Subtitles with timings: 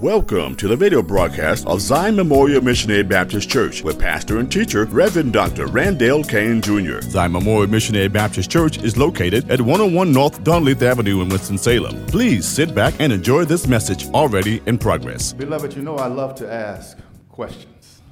[0.00, 4.84] Welcome to the video broadcast of Zion Memorial Missionary Baptist Church with pastor and teacher
[4.84, 5.68] Reverend Dr.
[5.68, 7.00] Randall Kane Jr.
[7.00, 12.04] Zion Memorial Missionary Baptist Church is located at 101 North Dunleith Avenue in Winston-Salem.
[12.08, 15.32] Please sit back and enjoy this message already in progress.
[15.32, 16.98] Beloved, you know I love to ask
[17.30, 18.02] questions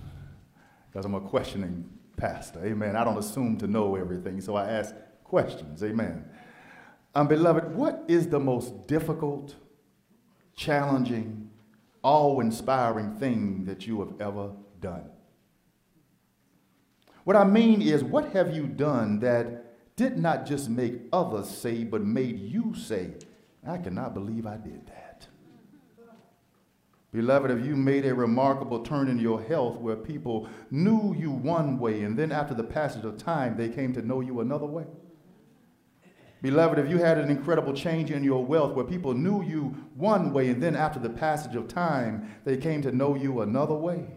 [0.90, 2.64] because I'm a questioning pastor.
[2.64, 2.96] Amen.
[2.96, 5.82] I don't assume to know everything, so I ask questions.
[5.82, 6.24] Amen.
[7.14, 9.54] Um, beloved, what is the most difficult,
[10.56, 11.43] challenging,
[12.04, 15.10] awe inspiring thing that you have ever done?
[17.24, 21.82] What I mean is, what have you done that did not just make others say,
[21.84, 23.14] but made you say,
[23.66, 25.26] I cannot believe I did that?
[27.12, 31.78] Beloved, have you made a remarkable turn in your health where people knew you one
[31.78, 34.84] way and then after the passage of time they came to know you another way?
[36.44, 40.30] Beloved, if you had an incredible change in your wealth where people knew you one
[40.30, 44.08] way and then after the passage of time they came to know you another way.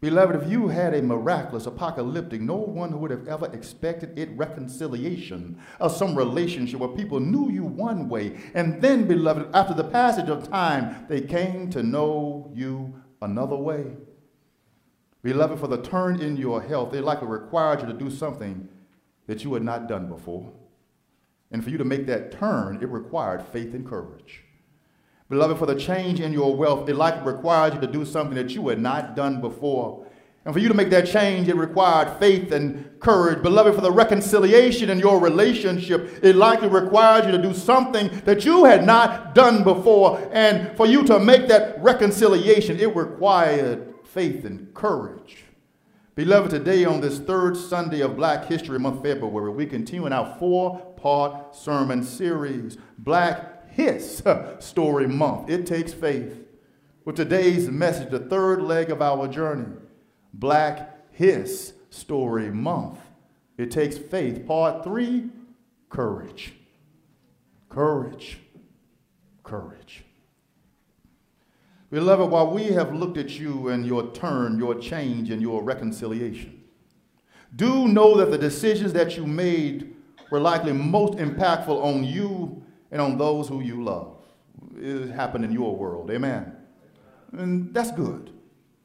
[0.00, 5.58] Beloved, if you had a miraculous, apocalyptic, no one would have ever expected it reconciliation
[5.80, 10.28] of some relationship where people knew you one way, and then, beloved, after the passage
[10.28, 13.96] of time, they came to know you another way.
[15.24, 18.68] Beloved, for the turn in your health, they likely required you to do something
[19.26, 20.52] that you had not done before.
[21.50, 24.44] And for you to make that turn, it required faith and courage.
[25.30, 28.54] Beloved, for the change in your wealth, it likely required you to do something that
[28.54, 30.06] you had not done before.
[30.44, 33.42] And for you to make that change, it required faith and courage.
[33.42, 38.46] Beloved, for the reconciliation in your relationship, it likely required you to do something that
[38.46, 40.26] you had not done before.
[40.32, 45.44] And for you to make that reconciliation, it required faith and courage.
[46.14, 50.34] Beloved, today on this third Sunday of Black History Month, February, we continue in our
[50.38, 54.22] four part sermon series, Black His
[54.58, 55.48] Story Month.
[55.48, 56.44] It takes faith.
[57.04, 59.72] With today's message, the third leg of our journey,
[60.34, 62.98] Black His Story Month.
[63.56, 64.46] It takes faith.
[64.46, 65.30] Part three,
[65.88, 66.54] courage.
[67.68, 68.38] Courage.
[69.42, 70.04] Courage.
[71.90, 76.62] Beloved, while we have looked at you and your turn, your change, and your reconciliation,
[77.56, 79.96] do know that the decisions that you made
[80.30, 84.16] were likely most impactful on you and on those who you love.
[84.76, 86.10] It happened in your world.
[86.10, 86.52] Amen.
[87.32, 88.32] And that's good.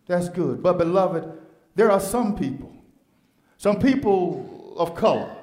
[0.07, 0.61] That's good.
[0.61, 1.31] But, beloved,
[1.75, 2.75] there are some people,
[3.57, 5.35] some people of color,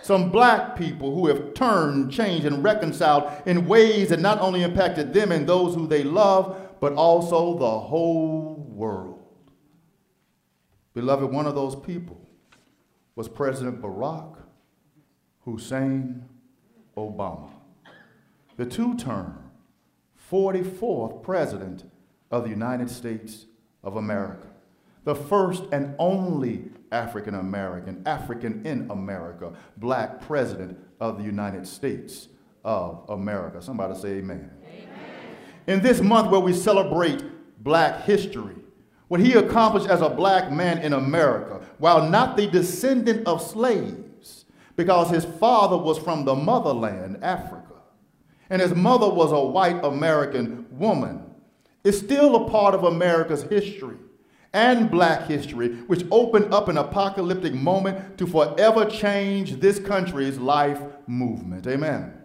[0.00, 5.12] some black people who have turned, changed, and reconciled in ways that not only impacted
[5.12, 9.22] them and those who they love, but also the whole world.
[10.94, 12.20] Beloved, one of those people
[13.14, 14.41] was President Barack
[15.44, 16.24] Hussein
[16.96, 17.50] Obama,
[18.56, 19.38] the two term
[20.30, 21.84] 44th President
[22.30, 23.46] of the United States
[23.82, 24.46] of America,
[25.04, 32.28] the first and only African American, African in America, black president of the United States
[32.64, 33.60] of America.
[33.60, 34.50] Somebody say amen.
[34.64, 34.88] amen.
[35.66, 37.24] In this month where we celebrate
[37.62, 38.54] black history,
[39.08, 43.96] what he accomplished as a black man in America, while not the descendant of slaves,
[44.76, 47.74] because his father was from the motherland, Africa,
[48.50, 51.22] and his mother was a white American woman,
[51.84, 53.96] is still a part of America's history
[54.52, 60.80] and black history, which opened up an apocalyptic moment to forever change this country's life
[61.06, 61.66] movement.
[61.66, 62.21] Amen.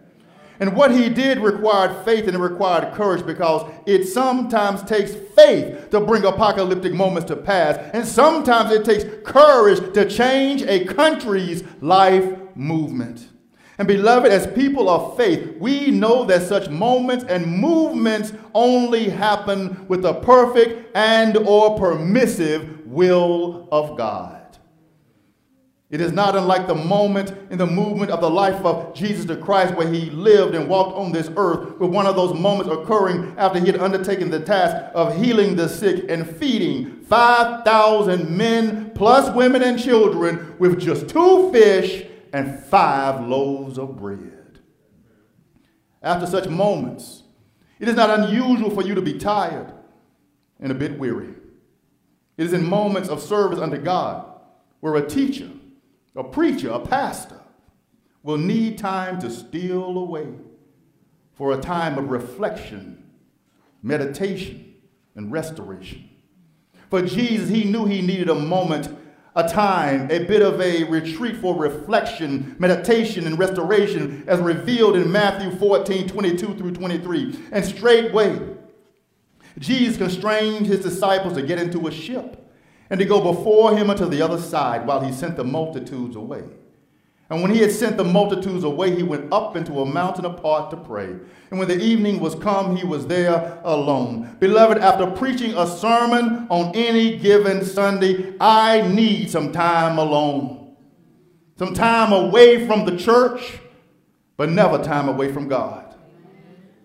[0.60, 5.90] And what he did required faith and it required courage because it sometimes takes faith
[5.90, 7.76] to bring apocalyptic moments to pass.
[7.92, 13.28] And sometimes it takes courage to change a country's life movement.
[13.78, 19.86] And beloved, as people of faith, we know that such moments and movements only happen
[19.86, 24.37] with the perfect and or permissive will of God.
[25.90, 29.36] It is not unlike the moment in the movement of the life of Jesus the
[29.36, 33.34] Christ where he lived and walked on this earth, with one of those moments occurring
[33.38, 39.34] after he had undertaken the task of healing the sick and feeding 5,000 men plus
[39.34, 42.04] women and children with just two fish
[42.34, 44.58] and five loaves of bread.
[46.02, 47.22] After such moments,
[47.80, 49.72] it is not unusual for you to be tired
[50.60, 51.32] and a bit weary.
[52.36, 54.26] It is in moments of service unto God
[54.80, 55.50] where a teacher,
[56.18, 57.40] a preacher, a pastor
[58.24, 60.26] will need time to steal away
[61.32, 63.08] for a time of reflection,
[63.84, 64.74] meditation,
[65.14, 66.10] and restoration.
[66.90, 68.88] For Jesus, he knew he needed a moment
[69.36, 75.12] a time, a bit of a retreat for reflection, meditation, and restoration as revealed in
[75.12, 77.38] Matthew 14 22 through 23.
[77.52, 78.40] And straightway,
[79.60, 82.47] Jesus constrained his disciples to get into a ship
[82.90, 86.44] and to go before him unto the other side while he sent the multitudes away.
[87.30, 90.70] And when he had sent the multitudes away, he went up into a mountain apart
[90.70, 91.14] to pray.
[91.50, 94.36] And when the evening was come, he was there alone.
[94.40, 100.74] Beloved, after preaching a sermon on any given Sunday, I need some time alone.
[101.58, 103.58] Some time away from the church,
[104.38, 105.84] but never time away from God.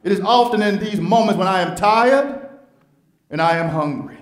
[0.04, 2.50] It is often in these moments when I am tired
[3.30, 4.18] and I am hungry,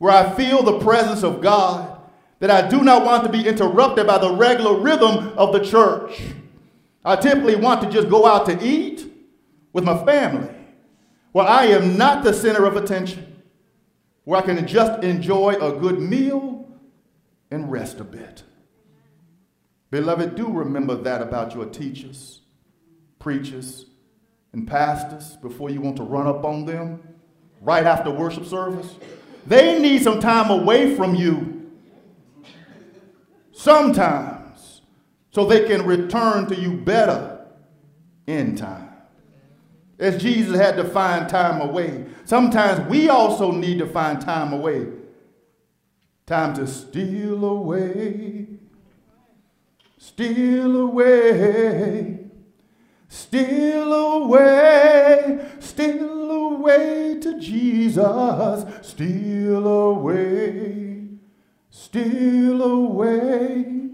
[0.00, 2.00] where I feel the presence of God
[2.38, 6.22] that I do not want to be interrupted by the regular rhythm of the church.
[7.04, 9.04] I typically want to just go out to eat
[9.74, 10.48] with my family,
[11.32, 13.42] where I am not the center of attention,
[14.24, 16.66] where I can just enjoy a good meal
[17.50, 18.42] and rest a bit.
[19.90, 22.40] Beloved, do remember that about your teachers,
[23.18, 23.84] preachers,
[24.54, 27.02] and pastors before you want to run up on them
[27.60, 28.94] right after worship service.
[29.46, 31.70] They need some time away from you.
[33.52, 34.82] Sometimes.
[35.32, 37.46] So they can return to you better
[38.26, 38.88] in time.
[39.98, 44.86] As Jesus had to find time away, sometimes we also need to find time away.
[46.26, 48.46] Time to steal away,
[49.98, 52.19] steal away,
[53.10, 61.00] steal away, steal away to Jesus, steal away.
[61.70, 63.90] Steal away,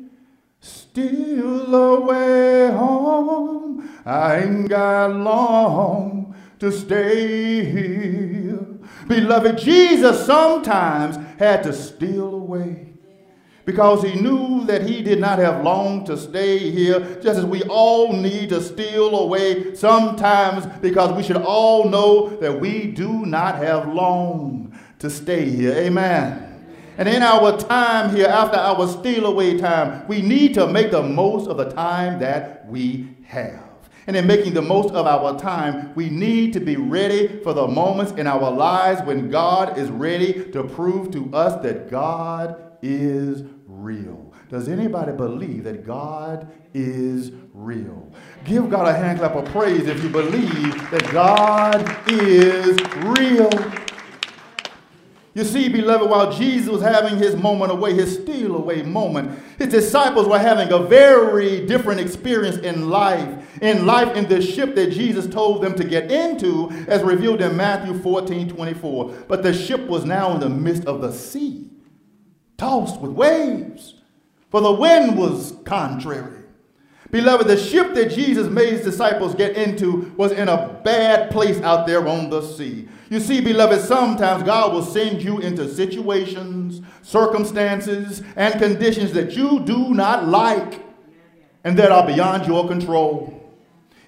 [0.60, 3.88] steal away home.
[4.04, 8.66] I ain't got long to stay here.
[9.08, 12.95] Beloved, Jesus sometimes had to steal away
[13.66, 17.62] because he knew that he did not have long to stay here, just as we
[17.64, 23.56] all need to steal away sometimes because we should all know that we do not
[23.56, 25.72] have long to stay here.
[25.72, 26.44] Amen.
[26.96, 31.02] And in our time here, after our steal away time, we need to make the
[31.02, 33.64] most of the time that we have.
[34.06, 37.66] And in making the most of our time, we need to be ready for the
[37.66, 43.42] moments in our lives when God is ready to prove to us that God is
[43.66, 44.32] real.
[44.48, 48.12] Does anybody believe that God is real?
[48.44, 53.50] Give God a hand clap of praise if you believe that God is real.
[55.36, 59.68] You see, beloved, while Jesus was having his moment away, his steal away moment, his
[59.68, 63.60] disciples were having a very different experience in life.
[63.60, 67.54] In life, in the ship that Jesus told them to get into, as revealed in
[67.54, 69.10] Matthew 14 24.
[69.28, 71.68] But the ship was now in the midst of the sea,
[72.56, 73.94] tossed with waves,
[74.50, 76.36] for the wind was contrary.
[77.10, 81.60] Beloved, the ship that Jesus made his disciples get into was in a bad place
[81.60, 82.88] out there on the sea.
[83.10, 89.60] You see, beloved, sometimes God will send you into situations, circumstances, and conditions that you
[89.60, 90.84] do not like
[91.62, 93.32] and that are beyond your control.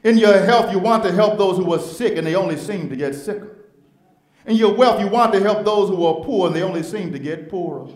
[0.02, 2.88] In your health, you want to help those who are sick and they only seem
[2.88, 3.56] to get sicker.
[4.46, 7.12] In your wealth, you want to help those who are poor and they only seem
[7.12, 7.88] to get poorer.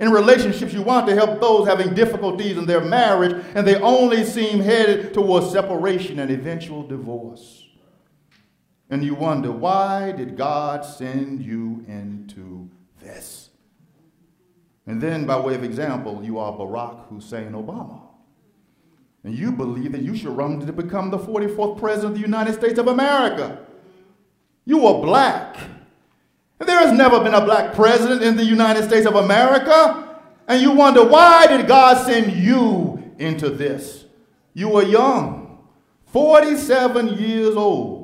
[0.00, 4.24] In relationships, you want to help those having difficulties in their marriage and they only
[4.24, 7.66] seem headed towards separation and eventual divorce.
[8.88, 12.70] And you wonder, why did God send you into
[13.02, 13.50] this?
[14.86, 18.00] And then, by way of example, you are Barack Hussein Obama.
[19.22, 22.54] And you believe that you should run to become the 44th president of the United
[22.54, 23.66] States of America.
[24.64, 25.49] You are black.
[26.60, 30.18] There has never been a black president in the United States of America.
[30.46, 34.04] And you wonder, why did God send you into this?
[34.54, 35.58] You were young,
[36.06, 38.00] 47 years old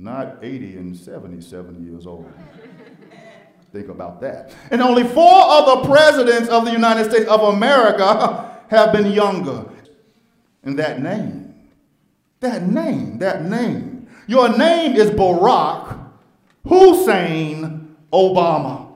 [0.00, 2.32] not 80 and 77 years old.
[3.72, 4.52] Think about that.
[4.70, 9.66] And only four other presidents of the United States of America have been younger.
[10.64, 11.54] And that name,
[12.40, 14.08] that name, that name.
[14.26, 15.98] Your name is Barack
[16.66, 18.88] Hussein Obama.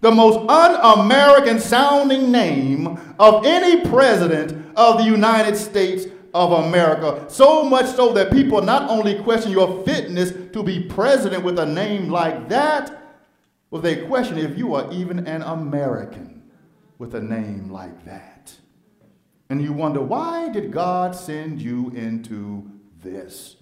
[0.00, 7.26] The most un American sounding name of any president of the United States of America.
[7.28, 11.66] So much so that people not only question your fitness to be president with a
[11.66, 12.96] name like that,
[13.70, 16.42] but they question if you are even an American
[16.98, 18.54] with a name like that.
[19.48, 22.70] And you wonder, why did God send you into
[23.02, 23.56] this?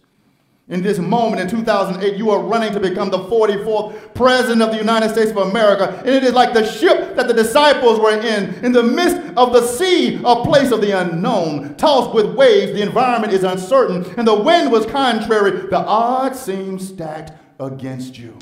[0.68, 4.76] In this moment in 2008, you are running to become the 44th president of the
[4.76, 5.96] United States of America.
[6.00, 9.54] And it is like the ship that the disciples were in, in the midst of
[9.54, 12.72] the sea, a place of the unknown, tossed with waves.
[12.72, 15.52] The environment is uncertain, and the wind was contrary.
[15.70, 18.36] The odds seem stacked against you.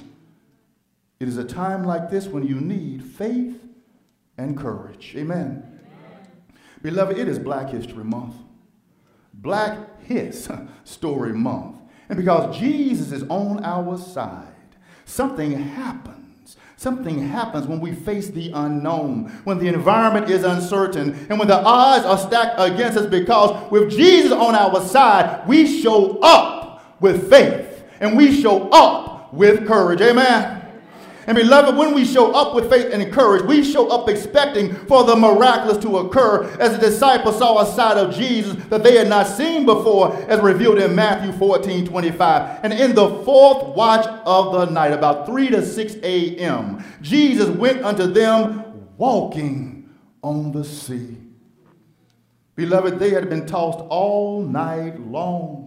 [1.20, 3.62] It is a time like this when you need faith
[4.36, 5.14] and courage.
[5.16, 5.62] Amen.
[5.62, 6.26] Amen.
[6.82, 8.34] Beloved, it is Black History Month.
[9.32, 10.50] Black His
[10.82, 11.76] Story Month.
[12.08, 14.46] And because Jesus is on our side,
[15.04, 16.56] something happens.
[16.78, 21.58] Something happens when we face the unknown, when the environment is uncertain, and when the
[21.58, 27.30] odds are stacked against us because with Jesus on our side, we show up with
[27.30, 30.02] faith and we show up with courage.
[30.02, 30.55] Amen.
[31.26, 35.02] And beloved, when we show up with faith and courage, we show up expecting for
[35.02, 39.08] the miraculous to occur as the disciples saw a side of Jesus that they had
[39.08, 42.60] not seen before, as revealed in Matthew 14 25.
[42.62, 47.84] And in the fourth watch of the night, about 3 to 6 a.m., Jesus went
[47.84, 49.90] unto them walking
[50.22, 51.16] on the sea.
[52.54, 55.65] Beloved, they had been tossed all night long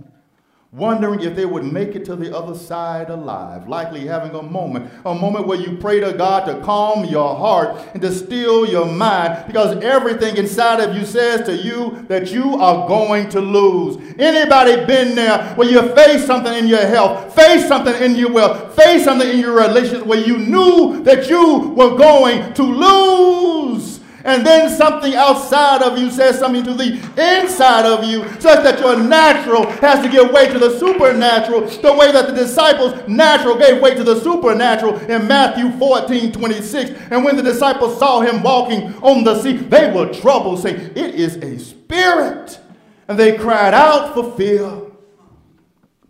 [0.72, 4.92] wondering if they would make it to the other side alive, likely having a moment,
[5.04, 8.86] a moment where you pray to God to calm your heart and to still your
[8.86, 13.98] mind because everything inside of you says to you that you are going to lose.
[14.20, 18.76] Anybody been there where you face something in your health, face something in your wealth,
[18.76, 23.99] face something in your relationship where you knew that you were going to lose?
[24.24, 28.80] And then something outside of you says something to the inside of you, such that
[28.80, 33.58] your natural has to give way to the supernatural, the way that the disciples' natural
[33.58, 36.92] gave way to the supernatural in Matthew 14 26.
[37.12, 41.16] And when the disciples saw him walking on the sea, they were troubled, saying, It
[41.16, 42.60] is a spirit.
[43.08, 44.89] And they cried out for fear.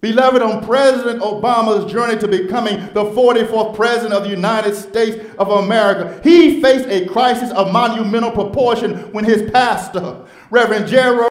[0.01, 5.50] Beloved, on President Obama's journey to becoming the 44th President of the United States of
[5.50, 11.29] America, he faced a crisis of monumental proportion when his pastor, Reverend Gerald,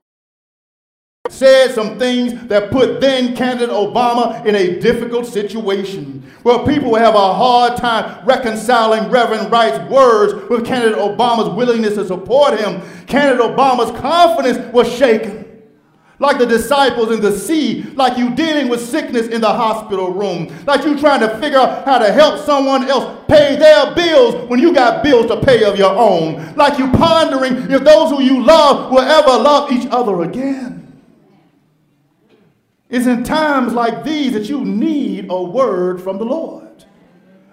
[1.30, 7.14] said some things that put then candidate Obama in a difficult situation where people have
[7.14, 12.82] a hard time reconciling Reverend Wright's words with candidate Obama's willingness to support him.
[13.06, 15.47] Candidate Obama's confidence was shaken
[16.18, 20.52] like the disciples in the sea, like you dealing with sickness in the hospital room,
[20.66, 24.58] like you trying to figure out how to help someone else pay their bills when
[24.58, 28.42] you got bills to pay of your own, like you pondering if those who you
[28.42, 30.78] love will ever love each other again.
[32.88, 36.64] It's in times like these that you need a word from the Lord.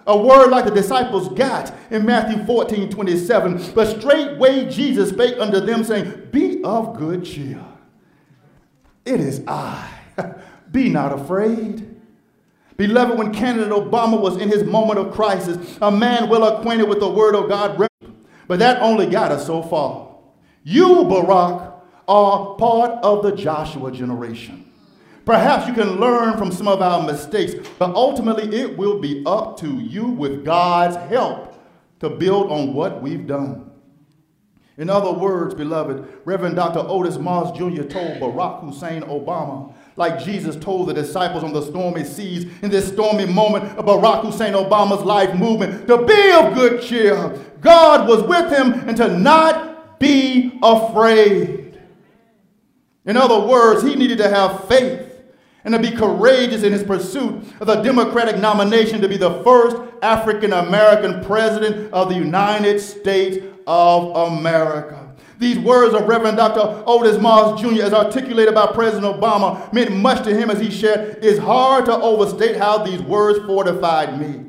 [0.08, 3.72] A word like the disciples got in Matthew 14 27.
[3.74, 7.62] But straightway Jesus spake unto them, saying, Be of good cheer.
[9.06, 9.88] It is I.
[10.72, 11.94] Be not afraid.
[12.76, 17.00] Beloved, when candidate Obama was in his moment of crisis, a man well acquainted with
[17.00, 17.88] the word of God,
[18.46, 20.14] but that only got us so far.
[20.62, 21.72] You, Barack,
[22.08, 24.70] are part of the Joshua generation.
[25.24, 29.58] Perhaps you can learn from some of our mistakes, but ultimately it will be up
[29.60, 31.60] to you with God's help
[32.00, 33.65] to build on what we've done.
[34.78, 36.80] In other words, beloved, Reverend Dr.
[36.80, 37.82] Otis Moss Jr.
[37.84, 42.88] told Barack Hussein Obama, like Jesus told the disciples on the stormy seas in this
[42.88, 47.38] stormy moment of Barack Hussein Obama's life movement, to be of good cheer.
[47.62, 51.80] God was with him and to not be afraid.
[53.06, 55.06] In other words, he needed to have faith
[55.64, 59.78] and to be courageous in his pursuit of the Democratic nomination to be the first
[60.02, 65.14] African American president of the United States of America.
[65.38, 66.82] These words of Reverend Dr.
[66.86, 71.18] Otis Moss Jr., as articulated by President Obama, meant much to him as he shared.
[71.22, 74.44] It's hard to overstate how these words fortified me.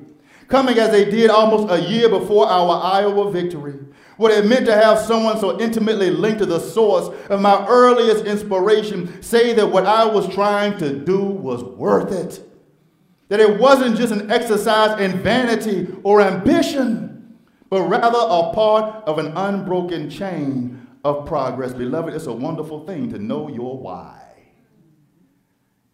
[0.48, 3.80] Coming as they did almost a year before our Iowa victory,
[4.16, 8.26] what it meant to have someone so intimately linked to the source of my earliest
[8.26, 12.44] inspiration say that what I was trying to do was worth it.
[13.28, 17.17] That it wasn't just an exercise in vanity or ambition
[17.70, 21.74] but rather a part of an unbroken chain of progress.
[21.74, 24.22] Beloved, it's a wonderful thing to know your why.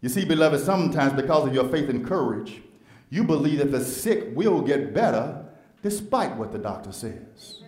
[0.00, 2.60] You see, beloved, sometimes because of your faith and courage,
[3.10, 5.46] you believe that the sick will get better
[5.82, 7.62] despite what the doctor says.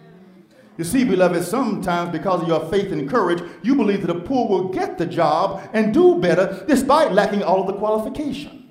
[0.76, 4.46] You see, beloved, sometimes because of your faith and courage, you believe that the poor
[4.48, 8.65] will get the job and do better despite lacking all of the qualifications.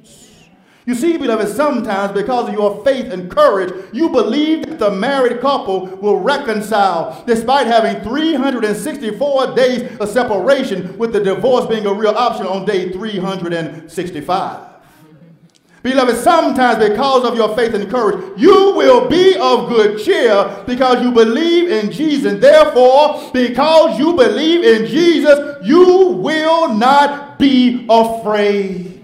[0.85, 5.41] You see, beloved, sometimes because of your faith and courage, you believe that the married
[5.41, 12.15] couple will reconcile despite having 364 days of separation, with the divorce being a real
[12.15, 14.75] option on day 365.
[15.81, 21.01] Beloved, sometimes because of your faith and courage, you will be of good cheer because
[21.01, 22.31] you believe in Jesus.
[22.31, 28.94] And therefore, because you believe in Jesus, you will not be afraid.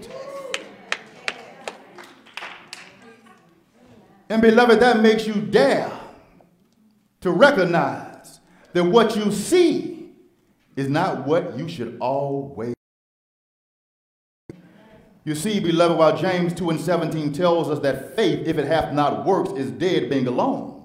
[4.32, 5.92] And beloved, that makes you dare
[7.20, 8.40] to recognize
[8.72, 10.14] that what you see
[10.74, 12.72] is not what you should always.
[15.26, 18.94] You see, beloved, while James 2 and 17 tells us that faith, if it hath
[18.94, 20.82] not works, is dead being alone,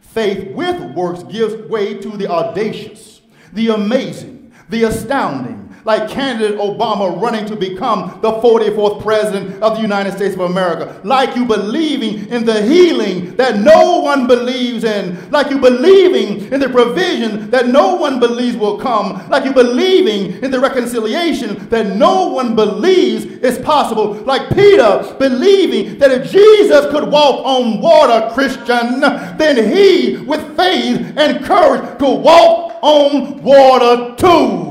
[0.00, 3.20] faith with works gives way to the audacious,
[3.52, 9.80] the amazing, the astounding, like candidate Obama running to become the 44th president of the
[9.80, 15.30] United States of America, like you believing in the healing that no one believes in,
[15.30, 20.42] like you believing in the provision that no one believes will come, like you believing
[20.42, 26.90] in the reconciliation that no one believes is possible, like Peter believing that if Jesus
[26.90, 28.98] could walk on water, Christian,
[29.38, 34.65] then he, with faith and courage, could walk on water too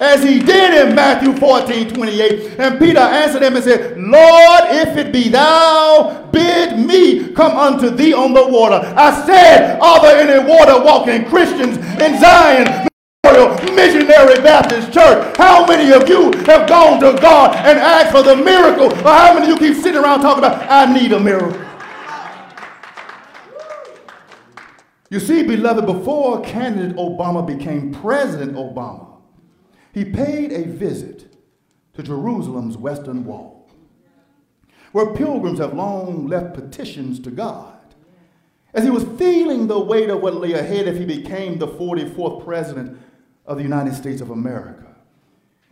[0.00, 2.58] as he did in Matthew 14 28.
[2.58, 7.90] And Peter answered him and said, Lord, if it be thou, bid me come unto
[7.90, 8.80] thee on the water.
[8.96, 12.88] I said, Are there any water walking Christians in Zion?
[13.74, 15.36] Missionary Baptist Church.
[15.36, 18.86] How many of you have gone to God and asked for the miracle?
[18.86, 21.60] Or how many of you keep sitting around talking about, I need a miracle?
[25.10, 29.09] You see, beloved, before candidate Obama became President Obama,
[29.92, 31.36] he paid a visit
[31.94, 33.68] to Jerusalem's western wall,
[34.92, 37.76] where pilgrims have long left petitions to God.
[38.72, 42.44] As he was feeling the weight of what lay ahead if he became the 44th
[42.44, 43.00] president
[43.44, 44.86] of the United States of America,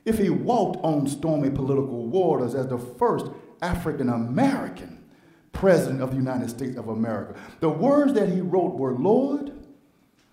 [0.04, 3.26] if he walked on stormy political waters as the first
[3.62, 5.04] African American
[5.52, 9.52] president of the United States of America, the words that he wrote were, Lord,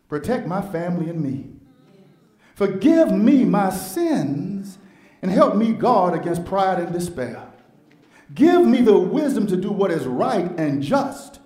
[0.08, 1.55] protect my family and me
[2.56, 4.78] Forgive me my sins
[5.22, 7.44] and help me guard against pride and despair.
[8.34, 11.40] Give me the wisdom to do what is right and just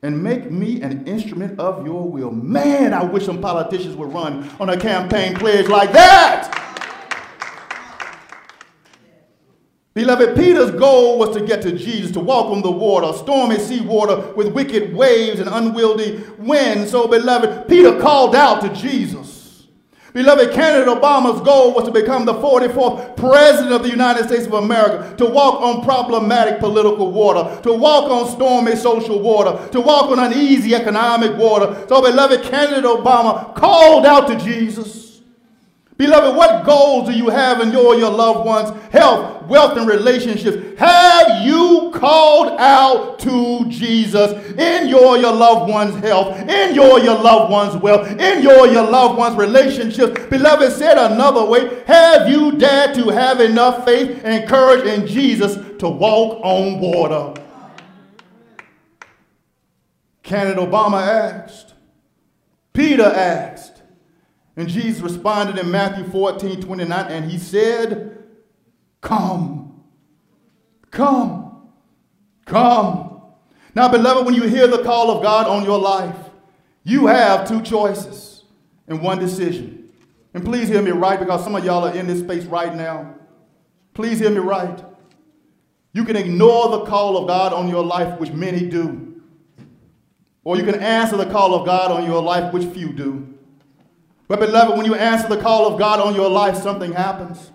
[0.00, 2.30] and make me an instrument of your will.
[2.30, 6.54] Man, I wish some politicians would run on a campaign pledge like that.
[9.94, 13.80] Beloved, Peter's goal was to get to Jesus, to walk on the water, stormy sea
[13.80, 16.88] water with wicked waves and unwieldy wind.
[16.88, 19.27] So, beloved, Peter called out to Jesus.
[20.14, 24.54] Beloved, candidate Obama's goal was to become the 44th president of the United States of
[24.54, 30.10] America, to walk on problematic political water, to walk on stormy social water, to walk
[30.10, 31.84] on uneasy economic water.
[31.88, 35.07] So, beloved, candidate Obama called out to Jesus.
[35.98, 40.78] Beloved, what goals do you have in your your loved ones' health, wealth, and relationships?
[40.78, 47.20] Have you called out to Jesus in your your loved ones' health, in your your
[47.20, 50.24] loved ones' wealth, in your your loved ones' relationships?
[50.30, 55.56] Beloved, said another way, have you dared to have enough faith and courage in Jesus
[55.80, 57.42] to walk on water?
[60.22, 61.74] Candidate Obama asked.
[62.72, 63.77] Peter asked.
[64.58, 68.18] And Jesus responded in Matthew 14 29, and he said,
[69.00, 69.84] Come,
[70.90, 71.68] come,
[72.44, 73.22] come.
[73.76, 76.16] Now, beloved, when you hear the call of God on your life,
[76.82, 78.42] you have two choices
[78.88, 79.90] and one decision.
[80.34, 83.14] And please hear me right because some of y'all are in this space right now.
[83.94, 84.84] Please hear me right.
[85.92, 89.22] You can ignore the call of God on your life, which many do.
[90.42, 93.37] Or you can answer the call of God on your life, which few do.
[94.28, 97.50] But, beloved, when you answer the call of God on your life, something happens.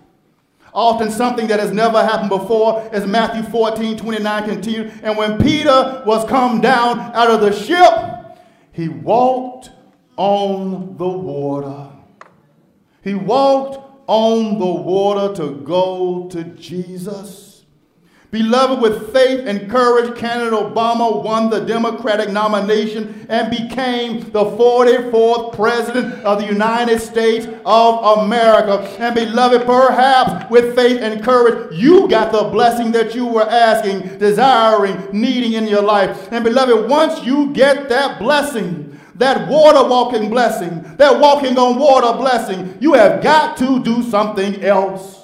[0.74, 4.92] Often something that has never happened before, as Matthew 14 29 continued.
[5.04, 8.36] And when Peter was come down out of the ship,
[8.72, 9.70] he walked
[10.16, 11.90] on the water.
[13.02, 17.43] He walked on the water to go to Jesus.
[18.34, 25.54] Beloved, with faith and courage, candidate Obama won the Democratic nomination and became the 44th
[25.54, 28.88] President of the United States of America.
[28.98, 34.18] And beloved, perhaps with faith and courage, you got the blessing that you were asking,
[34.18, 36.32] desiring, needing in your life.
[36.32, 42.18] And beloved, once you get that blessing, that water walking blessing, that walking on water
[42.18, 45.23] blessing, you have got to do something else.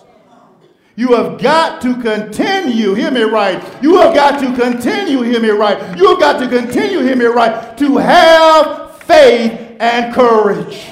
[0.97, 3.63] You have got to continue, hear me right.
[3.83, 5.97] You have got to continue, hear me right.
[5.97, 10.89] You have got to continue, hear me right, to have faith and courage.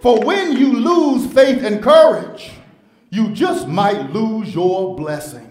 [0.00, 2.50] For when you lose faith and courage,
[3.10, 5.46] you just might lose your blessing.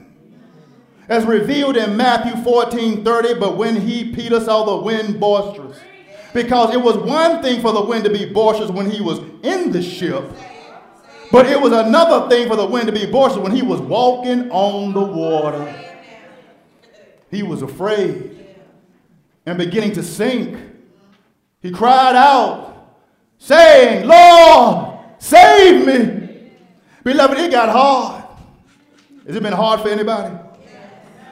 [1.08, 5.78] As revealed in Matthew 14 30, but when he, Peter, saw the wind boisterous,
[6.34, 9.72] because it was one thing for the wind to be boisterous when he was in
[9.72, 10.24] the ship
[11.32, 14.50] but it was another thing for the wind to be boisterous when he was walking
[14.52, 15.76] on the water.
[17.30, 18.48] he was afraid
[19.46, 20.58] and beginning to sink.
[21.62, 22.96] He cried out,
[23.38, 26.52] saying, Lord, save me.
[27.04, 28.24] Beloved, it got hard.
[29.28, 30.36] Has it been hard for anybody?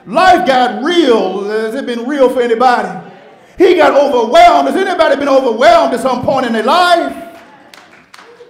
[0.05, 1.43] Life got real.
[1.43, 3.11] Has it been real for anybody?
[3.57, 4.69] He got overwhelmed.
[4.69, 7.26] Has anybody been overwhelmed at some point in their life?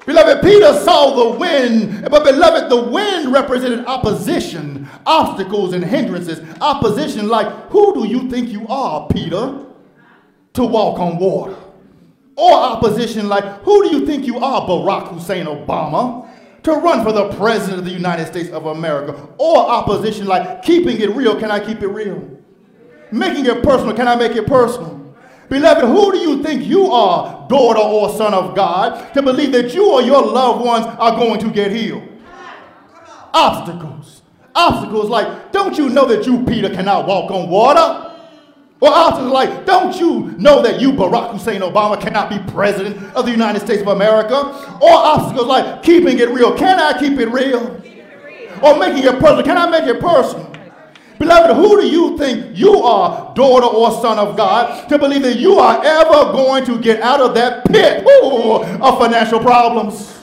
[0.08, 6.40] Beloved, Peter saw the wind, but beloved, the wind represented opposition, obstacles, and hindrances.
[6.62, 9.66] Opposition, like, who do you think you are, Peter,
[10.54, 11.58] to walk on water?
[12.38, 16.30] Or opposition, like, who do you think you are, Barack Hussein Obama,
[16.64, 19.28] to run for the president of the United States of America?
[19.38, 22.26] Or opposition, like, keeping it real, can I keep it real?
[23.12, 24.97] Making it personal, can I make it personal?
[25.50, 29.74] Beloved, who do you think you are, daughter or son of God, to believe that
[29.74, 32.04] you or your loved ones are going to get healed?
[33.34, 34.24] Obstacles.
[34.54, 38.04] Obstacles like, don't you know that you, Peter, cannot walk on water?
[38.80, 43.26] Or obstacles like, don't you know that you, Barack Hussein Obama, cannot be president of
[43.26, 44.36] the United States of America?
[44.82, 46.56] Or obstacles like, keeping it real.
[46.58, 47.82] Can I keep it real?
[48.62, 49.44] Or making it personal.
[49.44, 50.52] Can I make it personal?
[51.20, 55.38] Beloved, who do you think you are, daughter or son of God, to believe that
[55.38, 60.17] you are ever going to get out of that pit ooh, of financial problems?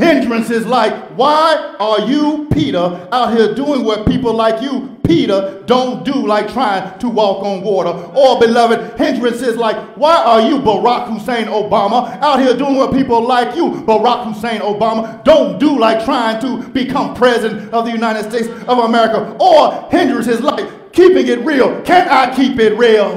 [0.00, 6.04] Hindrances like, why are you, Peter, out here doing what people like you, Peter, don't
[6.04, 7.90] do, like trying to walk on water?
[7.90, 13.20] Or, beloved, hindrances like, why are you, Barack Hussein Obama, out here doing what people
[13.20, 18.30] like you, Barack Hussein Obama, don't do, like trying to become president of the United
[18.30, 19.36] States of America?
[19.38, 23.10] Or hindrances like, keeping it real, can I keep it real?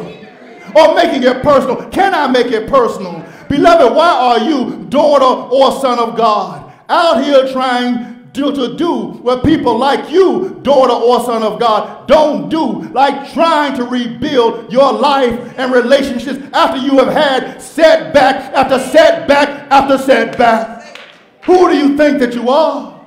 [0.75, 3.25] Or making it personal, can I make it personal?
[3.47, 6.62] Beloved, why are you, daughter or son of God?
[6.89, 12.07] Out here trying to, to do what people like you, daughter or son of God,
[12.07, 18.53] don't do, like trying to rebuild your life and relationships after you have had setback
[18.53, 20.99] after setback after setback.
[21.43, 23.05] Who do you think that you are?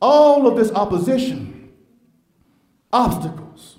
[0.00, 1.72] All of this opposition,
[2.92, 3.76] obstacles,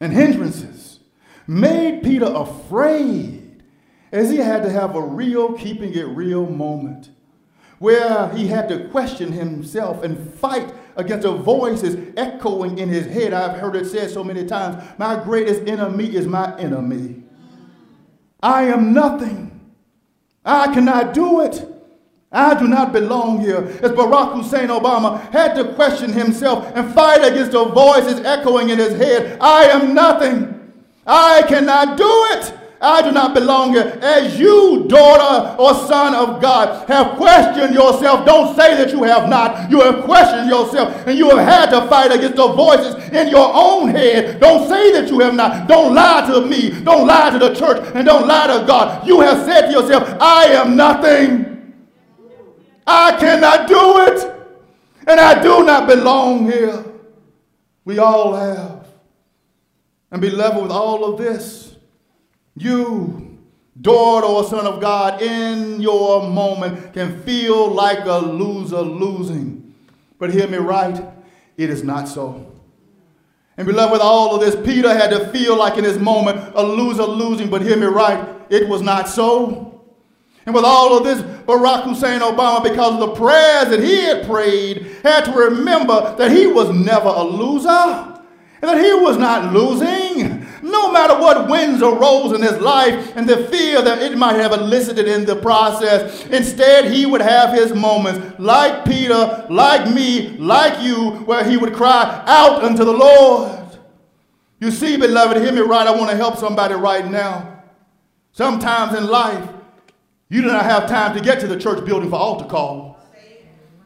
[0.00, 1.00] and hindrances
[1.46, 3.62] made Peter afraid
[4.10, 7.10] as he had to have a real, keeping it real moment
[7.80, 13.32] where he had to question himself and fight against the voices echoing in his head.
[13.32, 17.22] I've heard it said so many times My greatest enemy is my enemy.
[18.42, 19.72] I am nothing.
[20.44, 21.66] I cannot do it.
[22.30, 23.64] I do not belong here.
[23.82, 28.78] As Barack Hussein Obama had to question himself and fight against the voices echoing in
[28.78, 30.72] his head I am nothing.
[31.06, 32.59] I cannot do it.
[32.82, 33.98] I do not belong here.
[34.00, 39.28] As you, daughter or son of God, have questioned yourself, don't say that you have
[39.28, 39.70] not.
[39.70, 43.50] You have questioned yourself and you have had to fight against the voices in your
[43.52, 44.40] own head.
[44.40, 45.68] Don't say that you have not.
[45.68, 46.70] Don't lie to me.
[46.82, 49.06] Don't lie to the church and don't lie to God.
[49.06, 51.74] You have said to yourself, I am nothing.
[52.86, 54.36] I cannot do it.
[55.06, 56.82] And I do not belong here.
[57.84, 58.86] We all have.
[60.10, 61.59] And be level with all of this,
[62.60, 63.38] you,
[63.80, 69.74] daughter or son of God, in your moment can feel like a loser losing.
[70.18, 71.02] But hear me right,
[71.56, 72.46] it is not so.
[73.56, 76.62] And beloved, with all of this, Peter had to feel like in his moment a
[76.62, 79.82] loser losing, but hear me right, it was not so.
[80.46, 84.26] And with all of this, Barack Hussein Obama, because of the prayers that he had
[84.26, 87.68] prayed, had to remember that he was never a loser
[88.62, 90.29] and that he was not losing.
[90.62, 94.52] No matter what winds arose in his life and the fear that it might have
[94.52, 100.82] elicited in the process, instead he would have his moments like Peter, like me, like
[100.82, 103.78] you, where he would cry out unto the Lord.
[104.60, 105.86] You see, beloved, hear me right.
[105.86, 107.62] I want to help somebody right now.
[108.32, 109.48] Sometimes in life,
[110.28, 112.98] you do not have time to get to the church building for altar call.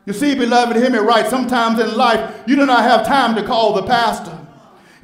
[0.06, 1.26] You see, beloved, hear me right.
[1.26, 4.34] Sometimes in life, you do not have time to call the pastor.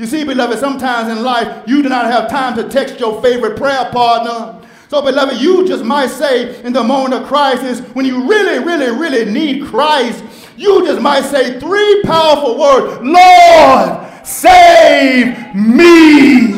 [0.01, 3.59] You see, beloved, sometimes in life you do not have time to text your favorite
[3.59, 4.67] prayer partner.
[4.89, 8.99] So, beloved, you just might say in the moment of crisis, when you really, really,
[8.99, 10.25] really need Christ,
[10.57, 16.53] you just might say three powerful words Lord, save me.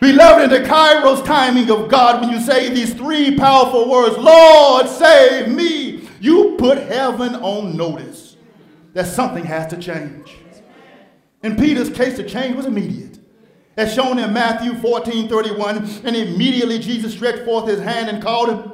[0.00, 4.88] Beloved, in the kairos timing of God, when you say these three powerful words, Lord,
[4.88, 8.38] save me, you put heaven on notice
[8.94, 10.38] that something has to change.
[11.42, 13.18] In Peter's case, the change was immediate.
[13.76, 18.50] As shown in Matthew 14 31, and immediately Jesus stretched forth his hand and called
[18.50, 18.72] him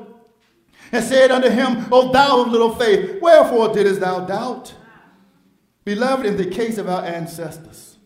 [0.90, 4.74] and said unto him, O thou of little faith, wherefore didst thou doubt?
[5.84, 7.96] Beloved, in the case of our ancestors,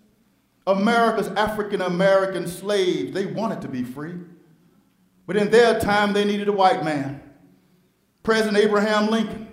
[0.67, 4.15] America's African American slaves, they wanted to be free.
[5.27, 7.23] But in their time, they needed a white man.
[8.23, 9.49] President Abraham Lincoln,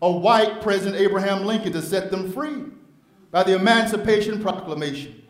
[0.00, 2.64] a white President Abraham Lincoln to set them free
[3.30, 5.22] by the Emancipation Proclamation,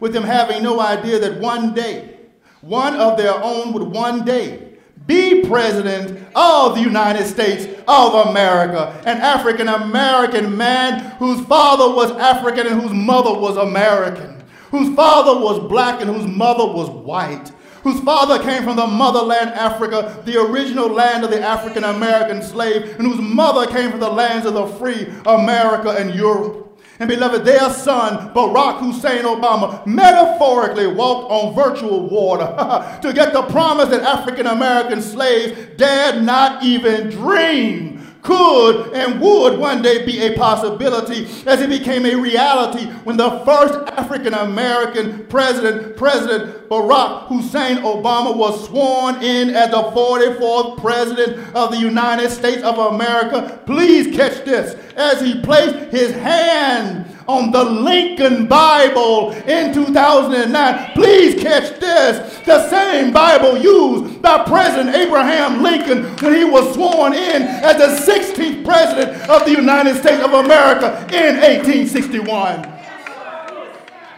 [0.00, 2.18] with them having no idea that one day,
[2.60, 4.72] one of their own would one day
[5.06, 12.12] be president of the United States of America, an African American man whose father was
[12.12, 17.50] African and whose mother was American, whose father was black and whose mother was white,
[17.82, 22.96] whose father came from the motherland Africa, the original land of the African American slave,
[22.96, 26.71] and whose mother came from the lands of the free America and Europe.
[27.02, 32.46] And beloved, their son, Barack Hussein Obama, metaphorically walked on virtual water
[33.02, 37.91] to get the promise that African American slaves dared not even dream
[38.22, 43.30] could and would one day be a possibility as it became a reality when the
[43.40, 51.54] first African American president, President Barack Hussein Obama, was sworn in as the 44th president
[51.54, 53.60] of the United States of America.
[53.66, 60.92] Please catch this as he placed his hand on the Lincoln Bible in 2009.
[60.94, 62.38] Please catch this.
[62.46, 68.12] The same Bible used by President Abraham Lincoln when he was sworn in as the
[68.12, 72.68] 16th president of the United States of America in 1861.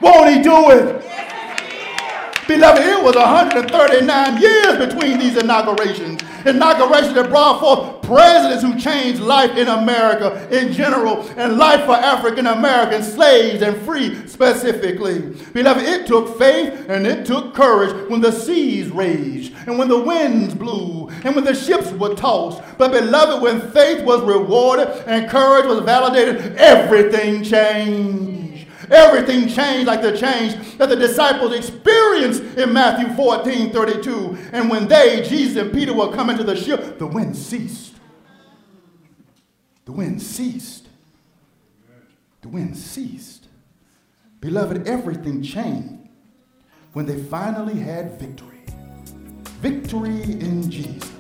[0.01, 1.05] Won't he do it?
[2.47, 6.21] Beloved, it was 139 years between these inaugurations.
[6.45, 11.93] Inaugurations that brought forth presidents who changed life in America in general and life for
[11.93, 15.21] African American slaves and free specifically.
[15.53, 20.01] Beloved, it took faith and it took courage when the seas raged and when the
[20.01, 22.63] winds blew and when the ships were tossed.
[22.79, 28.35] But, beloved, when faith was rewarded and courage was validated, everything changed.
[28.91, 34.39] Everything changed like the change that the disciples experienced in Matthew 14 32.
[34.53, 37.94] And when they, Jesus and Peter, were coming to the ship, the wind ceased.
[39.85, 40.89] The wind ceased.
[42.43, 43.49] The wind ceased.
[44.41, 46.09] Beloved, everything changed
[46.93, 48.61] when they finally had victory.
[49.61, 51.14] Victory in Jesus.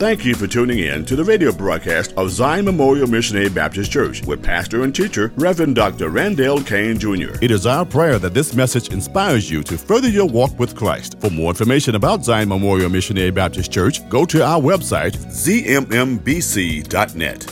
[0.00, 4.24] Thank you for tuning in to the radio broadcast of Zion Memorial Missionary Baptist Church
[4.24, 6.08] with pastor and teacher Reverend Dr.
[6.08, 7.36] Randall Kane Jr.
[7.42, 11.20] It is our prayer that this message inspires you to further your walk with Christ.
[11.20, 16.86] For more information about Zion Memorial Missionary Baptist Church, go to our website, zmmbc.net,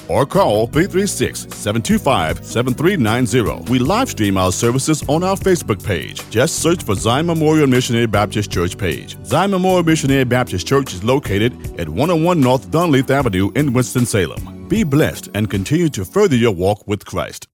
[0.09, 3.71] or call 336 725 7390.
[3.71, 6.27] We live stream our services on our Facebook page.
[6.31, 9.23] Just search for Zion Memorial Missionary Baptist Church page.
[9.27, 14.69] Zion Memorial Missionary Baptist Church is located at 101 North Dunleith Avenue in Winston-Salem.
[14.69, 17.49] Be blessed and continue to further your walk with Christ.